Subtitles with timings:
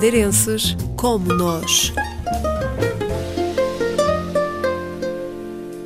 [0.00, 1.92] madeirenses como nós.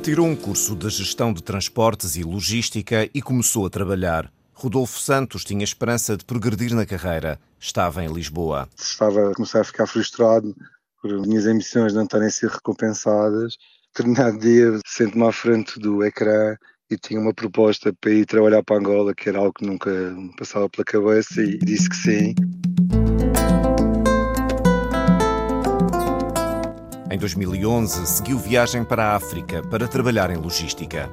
[0.01, 4.31] Tirou um curso de gestão de transportes e logística e começou a trabalhar.
[4.53, 7.37] Rodolfo Santos tinha esperança de progredir na carreira.
[7.59, 8.69] Estava em Lisboa.
[8.79, 10.55] Estava a começar a ficar frustrado
[11.01, 13.57] por minhas ambições não estarem a ser recompensadas.
[13.93, 16.55] Determinado dia, sento-me à frente do ecrã
[16.89, 20.33] e tinha uma proposta para ir trabalhar para Angola, que era algo que nunca me
[20.37, 22.33] passava pela cabeça, e disse que sim.
[27.15, 31.09] Em 2011, seguiu viagem para a África para trabalhar em logística.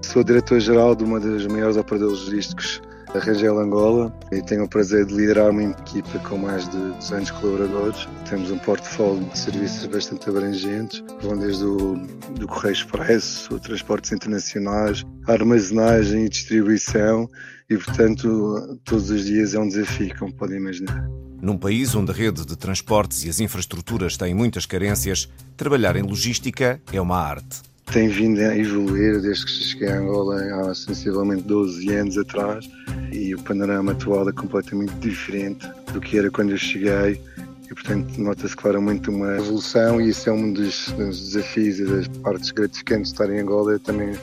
[0.00, 2.80] Sou diretor-geral de uma das maiores operadoras logísticos
[3.14, 7.30] da Rangel Angola e tenho o prazer de liderar uma equipa com mais de 200
[7.30, 8.08] colaboradores.
[8.28, 11.94] Temos um portfólio de serviços bastante abrangentes, que vão desde o
[12.36, 17.28] do Correio Expresso, transportes internacionais, armazenagem e distribuição
[17.70, 21.08] e, portanto, todos os dias é um desafio, como podem imaginar.
[21.40, 26.02] Num país onde a rede de transportes e as infraestruturas têm muitas carências, trabalhar em
[26.02, 27.73] logística é uma arte.
[27.86, 32.68] Tem vindo a evoluir desde que cheguei a Angola há sensivelmente 12 anos atrás
[33.12, 37.20] e o panorama atual é completamente diferente do que era quando eu cheguei
[37.64, 42.08] e portanto nota-se claramente uma evolução e isso é um dos, dos desafios e das
[42.08, 44.14] partes gratificantes de estar em Angola é também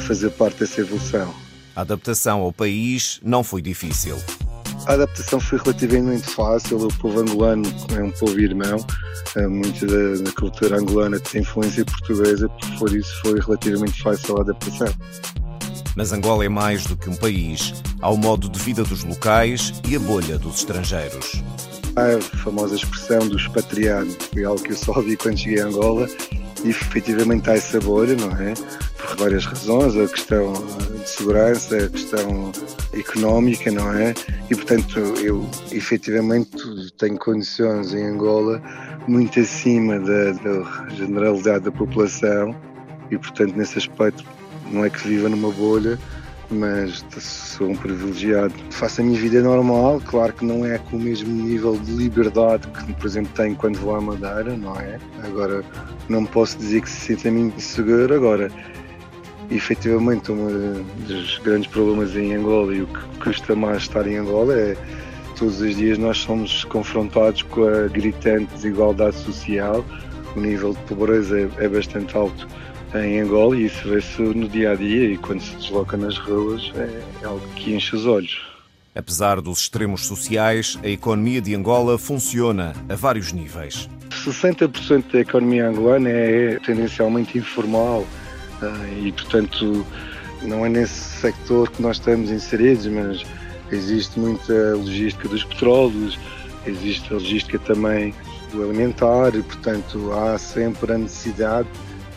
[0.00, 1.34] fazer parte dessa evolução.
[1.74, 4.16] A adaptação ao país não foi difícil.
[4.86, 6.86] A adaptação foi relativamente fácil.
[6.86, 7.62] O povo angolano
[7.96, 8.84] é um povo irmão.
[9.36, 14.40] Eh, Muito da, da cultura angolana tem influência portuguesa, por isso foi relativamente fácil a
[14.40, 14.92] adaptação.
[15.94, 17.74] Mas Angola é mais do que um país.
[18.00, 21.42] Há o modo de vida dos locais e a bolha dos estrangeiros.
[21.94, 26.08] A famosa expressão do expatriado, foi algo que eu só ouvi quando cheguei a Angola,
[26.64, 28.54] e efetivamente há essa bolha, não é?
[29.18, 32.52] Várias razões, a questão de segurança, a questão
[32.92, 34.14] económica, não é?
[34.50, 36.50] E portanto eu efetivamente
[36.98, 38.60] tenho condições em Angola
[39.06, 42.54] muito acima da, da generalidade da população
[43.10, 44.24] e portanto nesse aspecto
[44.70, 45.98] não é que viva numa bolha,
[46.50, 48.54] mas sou um privilegiado.
[48.70, 52.66] Faço a minha vida normal, claro que não é com o mesmo nível de liberdade
[52.68, 54.98] que, por exemplo, tenho quando vou à Madeira, não é?
[55.24, 55.64] Agora,
[56.08, 58.14] não posso dizer que se sinta muito seguro.
[59.52, 64.16] Agora, efetivamente, um dos grandes problemas em Angola e o que custa mais estar em
[64.16, 64.76] Angola é
[65.38, 69.84] todos os dias nós somos confrontados com a gritante desigualdade social.
[70.34, 72.48] O nível de pobreza é, é bastante alto
[72.94, 76.72] em Angola e isso vê-se no dia a dia e quando se desloca nas ruas
[76.74, 78.40] é, é algo que enche os olhos.
[78.94, 83.88] Apesar dos extremos sociais, a economia de Angola funciona a vários níveis.
[84.10, 88.06] 60% da economia angolana é tendencialmente informal
[89.00, 89.86] e, portanto,
[90.42, 93.22] não é nesse sector que nós estamos inseridos, mas
[93.70, 96.18] existe muita logística dos petróleos,
[96.66, 98.14] existe a logística também
[98.52, 101.68] do alimentar e, portanto, há sempre a necessidade.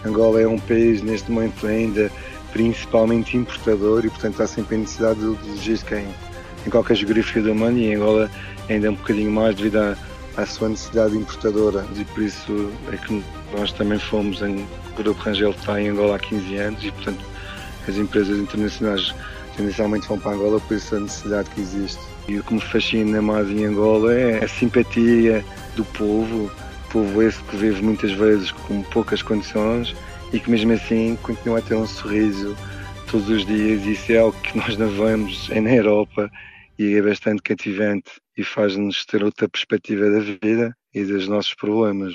[0.06, 2.12] Angola é um país neste momento ainda
[2.56, 6.08] principalmente importador e portanto há sempre a necessidade de logística em,
[6.66, 8.32] em qualquer geografia do mundo e Angola
[8.70, 9.98] ainda um bocadinho mais devido à,
[10.38, 13.24] à, sua necessidade importadora e por isso é que
[13.58, 14.66] nós também fomos em
[14.98, 17.26] o Grupo Rangel está em Angola há 15 anos e portanto
[17.88, 19.14] as empresas internacionais
[19.56, 22.00] tendencialmente vão para Angola por isso a necessidade que existe.
[22.28, 26.52] E o que me fascina mais em Angola é a simpatia do povo,
[26.90, 29.96] povo esse que vive muitas vezes com poucas condições
[30.34, 32.56] e que mesmo assim continua a ter um sorriso
[33.12, 33.86] todos os dias.
[33.86, 36.32] Isso é algo que nós não vemos na Europa
[36.78, 42.14] e é bastante cativante e faz-nos ter outra perspectiva da vida e dos nossos problemas.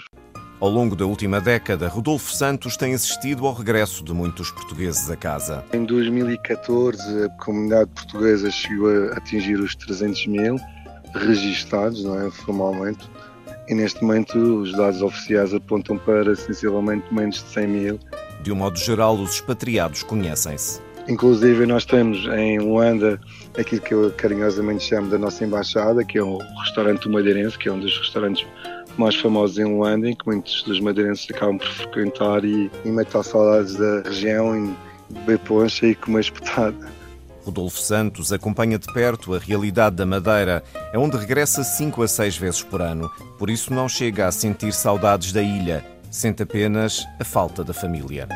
[0.60, 5.16] Ao longo da última década, Rodolfo Santos tem assistido ao regresso de muitos portugueses a
[5.16, 5.64] casa.
[5.72, 10.56] Em 2014, a comunidade portuguesa chegou a atingir os 300 mil
[11.14, 13.08] registados, não é, formalmente
[13.70, 18.00] e neste momento os dados oficiais apontam para sensivelmente menos de 100 mil.
[18.42, 20.82] De um modo geral, os expatriados conhecem-se.
[21.10, 23.20] Inclusive, nós temos em Luanda
[23.58, 27.68] aquilo que eu carinhosamente chamo da nossa embaixada, que é o restaurante do Madeirense, que
[27.68, 28.46] é um dos restaurantes
[28.96, 33.24] mais famosos em Luanda, em que muitos dos madeirenses acabam por frequentar e, e matar
[33.24, 36.88] saudades da região, e beber poncha e comer espetada.
[37.44, 42.36] Rodolfo Santos acompanha de perto a realidade da Madeira, é onde regressa cinco a seis
[42.36, 43.10] vezes por ano.
[43.36, 48.28] Por isso não chega a sentir saudades da ilha, sente apenas a falta da família.